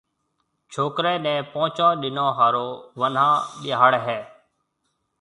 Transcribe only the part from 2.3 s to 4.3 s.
ھارو وناھ ٻياھݪي ھيَََ